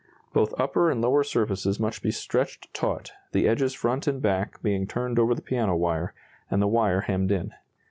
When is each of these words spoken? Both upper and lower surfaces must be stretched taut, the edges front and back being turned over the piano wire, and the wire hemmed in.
Both 0.33 0.59
upper 0.59 0.89
and 0.89 0.99
lower 0.99 1.23
surfaces 1.23 1.79
must 1.79 2.01
be 2.01 2.09
stretched 2.09 2.73
taut, 2.73 3.11
the 3.33 3.47
edges 3.47 3.75
front 3.75 4.07
and 4.07 4.19
back 4.19 4.59
being 4.63 4.87
turned 4.87 5.19
over 5.19 5.35
the 5.35 5.43
piano 5.43 5.75
wire, 5.75 6.15
and 6.49 6.59
the 6.59 6.67
wire 6.67 7.01
hemmed 7.01 7.31
in. 7.31 7.53